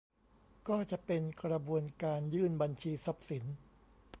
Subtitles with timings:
[0.67, 3.43] ก็จะเป็นกระบวนการยื่นบัญชีทรัพย์สิน